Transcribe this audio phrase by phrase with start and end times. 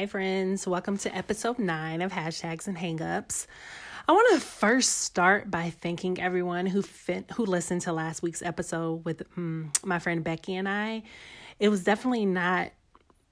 [0.00, 0.66] Hi, friends.
[0.66, 3.46] Welcome to episode nine of Hashtags and Hangups.
[4.08, 6.82] I want to first start by thanking everyone who
[7.34, 11.02] who listened to last week's episode with um, my friend Becky and I.
[11.58, 12.70] It was definitely not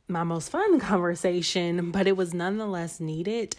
[0.08, 3.56] my most fun conversation, but it was nonetheless needed.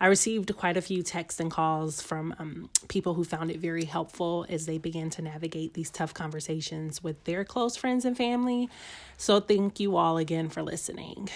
[0.00, 3.84] I received quite a few texts and calls from um, people who found it very
[3.84, 8.68] helpful as they began to navigate these tough conversations with their close friends and family.
[9.16, 11.28] So, thank you all again for listening.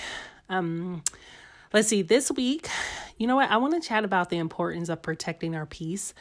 [0.52, 1.02] Um,
[1.72, 2.68] let's see, this week,
[3.16, 3.50] you know what?
[3.50, 6.12] I want to chat about the importance of protecting our peace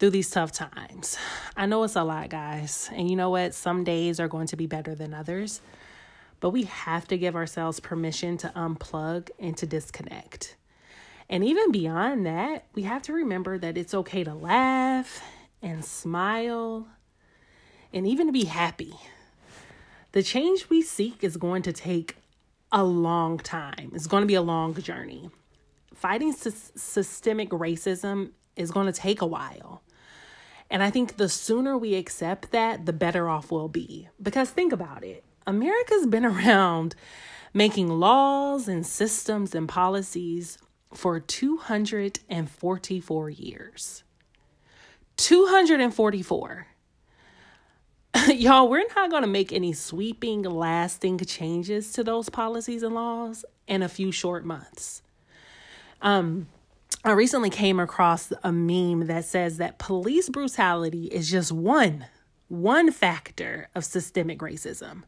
[0.00, 1.16] through these tough times.
[1.56, 2.90] I know it's a lot, guys.
[2.92, 3.54] And you know what?
[3.54, 5.60] Some days are going to be better than others.
[6.40, 10.56] But we have to give ourselves permission to unplug and to disconnect.
[11.28, 15.22] And even beyond that, we have to remember that it's okay to laugh
[15.62, 16.88] and smile
[17.92, 18.94] and even to be happy.
[20.10, 22.16] The change we seek is going to take
[22.72, 25.30] a long time, it's going to be a long journey.
[25.94, 29.82] Fighting sy- systemic racism is going to take a while.
[30.70, 34.08] And I think the sooner we accept that, the better off we'll be.
[34.22, 36.94] Because think about it America's been around
[37.52, 40.58] making laws and systems and policies
[40.94, 44.04] for 244 years.
[45.16, 46.66] 244.
[48.28, 53.44] Y'all, we're not going to make any sweeping, lasting changes to those policies and laws
[53.68, 55.02] in a few short months.
[56.02, 56.48] Um,
[57.04, 62.06] I recently came across a meme that says that police brutality is just one,
[62.48, 65.04] one factor of systemic racism.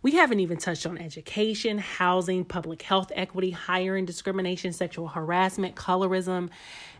[0.00, 6.50] We haven't even touched on education, housing, public health equity, hiring discrimination, sexual harassment, colorism,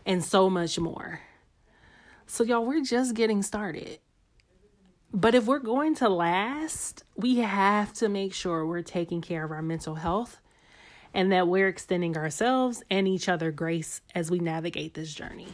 [0.05, 1.21] and so much more.
[2.27, 3.99] So, y'all, we're just getting started.
[5.19, 9.51] But if we're going to last, we have to make sure we're taking care of
[9.51, 10.39] our mental health
[11.13, 15.49] and that we're extending ourselves and each other grace as we navigate this journey.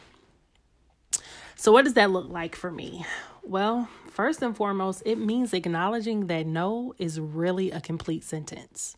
[1.55, 3.07] So, what does that look like for me?
[3.41, 8.95] Well, first and foremost, it means acknowledging that no is really a complete sentence.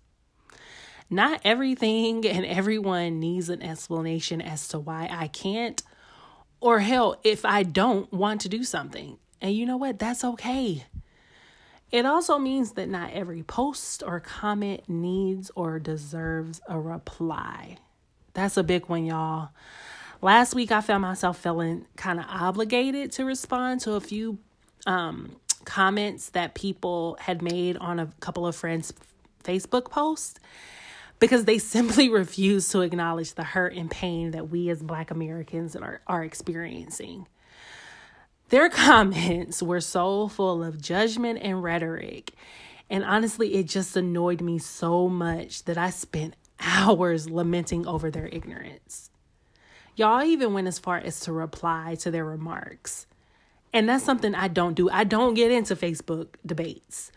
[1.09, 5.81] Not everything and everyone needs an explanation as to why I can't,
[6.59, 9.17] or hell, if I don't want to do something.
[9.41, 9.99] And you know what?
[9.99, 10.85] That's okay.
[11.91, 17.77] It also means that not every post or comment needs or deserves a reply.
[18.33, 19.49] That's a big one, y'all.
[20.21, 24.39] Last week, I found myself feeling kind of obligated to respond to a few
[24.85, 28.93] um, comments that people had made on a couple of friends'
[29.43, 30.39] Facebook posts
[31.19, 35.75] because they simply refused to acknowledge the hurt and pain that we as Black Americans
[35.75, 37.27] are, are experiencing.
[38.49, 42.31] Their comments were so full of judgment and rhetoric.
[42.89, 48.27] And honestly, it just annoyed me so much that I spent hours lamenting over their
[48.27, 49.09] ignorance.
[49.95, 53.07] Y'all even went as far as to reply to their remarks.
[53.73, 54.89] And that's something I don't do.
[54.89, 57.11] I don't get into Facebook debates.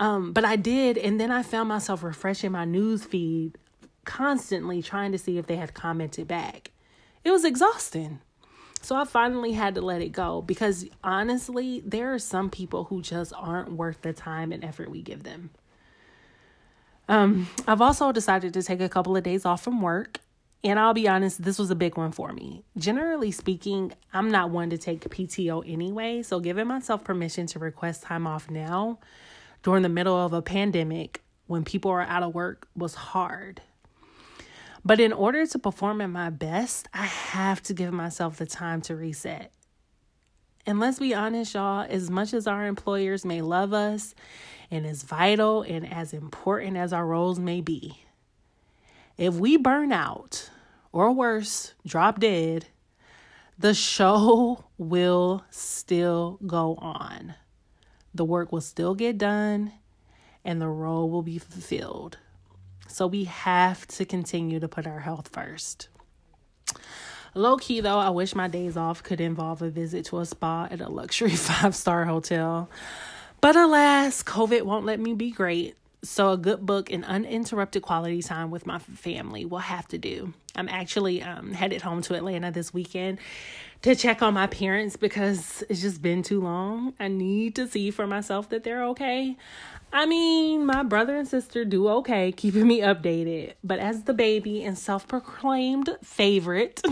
[0.00, 3.56] Um, but I did, and then I found myself refreshing my news feed
[4.04, 6.72] constantly trying to see if they had commented back.
[7.22, 8.20] It was exhausting.
[8.84, 13.00] So I finally had to let it go because honestly, there are some people who
[13.00, 15.48] just aren't worth the time and effort we give them.
[17.08, 20.20] Um, I've also decided to take a couple of days off from work
[20.62, 22.62] and I'll be honest, this was a big one for me.
[22.76, 28.02] Generally speaking, I'm not one to take PTO anyway, so giving myself permission to request
[28.02, 28.98] time off now
[29.62, 33.62] during the middle of a pandemic when people are out of work was hard.
[34.84, 38.82] But in order to perform at my best, I have to give myself the time
[38.82, 39.50] to reset.
[40.66, 44.14] And let's be honest, y'all, as much as our employers may love us
[44.70, 48.02] and as vital and as important as our roles may be,
[49.16, 50.50] if we burn out,
[50.92, 52.66] or worse, drop dead,
[53.58, 57.34] the show will still go on.
[58.14, 59.72] The work will still get done
[60.44, 62.18] and the role will be fulfilled.
[62.94, 65.88] So we have to continue to put our health first.
[67.34, 70.68] Low key though, I wish my days off could involve a visit to a spa
[70.70, 72.70] at a luxury five star hotel.
[73.40, 75.74] But alas, COVID won't let me be great.
[76.04, 80.34] So, a good book and uninterrupted quality time with my family will have to do.
[80.54, 83.18] I'm actually um, headed home to Atlanta this weekend
[83.82, 86.94] to check on my parents because it's just been too long.
[87.00, 89.36] I need to see for myself that they're okay.
[89.92, 93.54] I mean, my brother and sister do okay, keeping me updated.
[93.62, 96.82] But as the baby and self proclaimed favorite,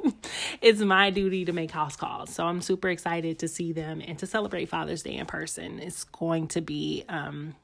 [0.60, 2.34] it's my duty to make house calls.
[2.34, 5.78] So I'm super excited to see them and to celebrate Father's Day in person.
[5.78, 7.54] It's going to be um,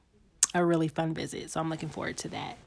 [0.54, 1.50] a really fun visit.
[1.50, 2.58] So I'm looking forward to that.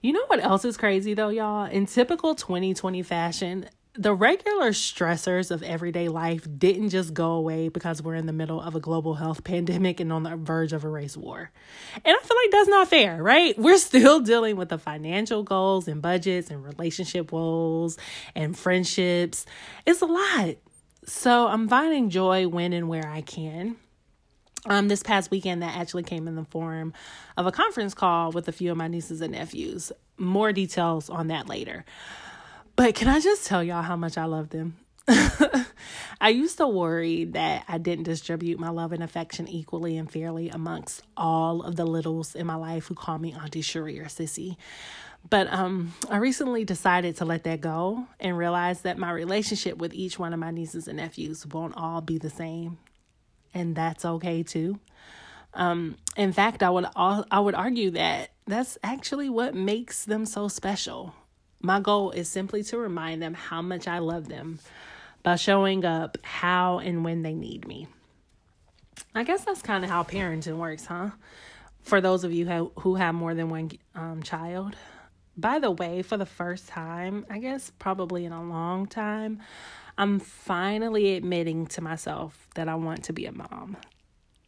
[0.00, 1.64] You know what else is crazy though, y'all?
[1.64, 8.02] In typical 2020 fashion, the regular stressors of everyday life didn't just go away because
[8.02, 10.88] we're in the middle of a global health pandemic and on the verge of a
[10.88, 11.50] race war.
[12.04, 13.58] And I feel like that's not fair, right?
[13.58, 17.98] We're still dealing with the financial goals and budgets and relationship woes
[18.34, 19.44] and friendships.
[19.84, 20.56] It's a lot.
[21.04, 23.76] So I'm finding joy when and where I can.
[24.66, 26.92] Um, this past weekend, that actually came in the form
[27.36, 29.90] of a conference call with a few of my nieces and nephews.
[30.18, 31.84] More details on that later.
[32.76, 34.76] But can I just tell y'all how much I love them?
[36.20, 40.48] I used to worry that I didn't distribute my love and affection equally and fairly
[40.48, 44.56] amongst all of the littles in my life who call me Auntie Cherie or Sissy.
[45.28, 49.94] But um, I recently decided to let that go and realize that my relationship with
[49.94, 52.78] each one of my nieces and nephews won't all be the same,
[53.54, 54.78] and that's okay too.
[55.54, 60.48] Um, in fact, I would I would argue that that's actually what makes them so
[60.48, 61.14] special.
[61.60, 64.58] My goal is simply to remind them how much I love them
[65.22, 67.86] by showing up how and when they need me.
[69.14, 71.10] I guess that's kind of how parenting works, huh?
[71.82, 74.74] For those of you who, who have more than one um, child.
[75.36, 79.40] By the way, for the first time, I guess probably in a long time,
[80.02, 83.76] I'm finally admitting to myself that I want to be a mom.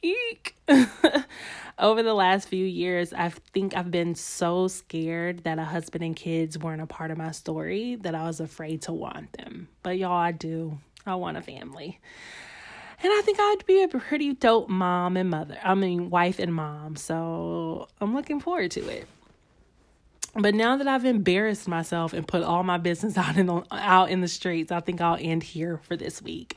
[0.03, 0.57] Eek.
[1.79, 6.17] Over the last few years, I think I've been so scared that a husband and
[6.17, 9.69] kids weren't a part of my story that I was afraid to want them.
[9.85, 10.77] But y'all, I do.
[11.07, 12.01] I want a family.
[13.01, 15.57] And I think I'd be a pretty dope mom and mother.
[15.63, 16.97] I mean, wife and mom.
[16.97, 19.07] So I'm looking forward to it.
[20.37, 24.11] But now that I've embarrassed myself and put all my business out in the, out
[24.11, 26.57] in the streets, I think I'll end here for this week.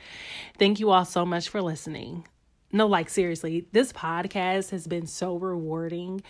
[0.57, 2.27] Thank you all so much for listening.
[2.71, 6.21] No, like seriously, this podcast has been so rewarding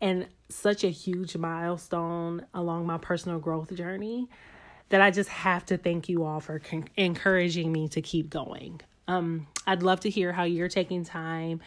[0.00, 4.28] and such a huge milestone along my personal growth journey
[4.88, 8.80] that I just have to thank you all for con- encouraging me to keep going.
[9.08, 11.60] Um, I'd love to hear how you're taking time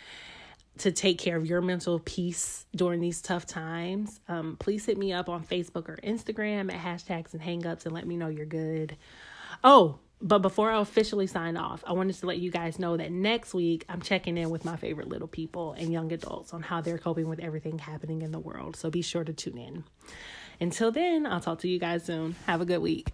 [0.80, 5.14] to take care of your mental peace during these tough times, um, please hit me
[5.14, 8.96] up on Facebook or Instagram at hashtags and hangups and let me know you're good.
[9.64, 13.12] Oh, but before I officially sign off, I wanted to let you guys know that
[13.12, 16.82] next week I'm checking in with my favorite little people and young adults on how
[16.82, 18.76] they're coping with everything happening in the world.
[18.76, 19.84] So be sure to tune in.
[20.60, 22.36] Until then, I'll talk to you guys soon.
[22.46, 23.14] Have a good week.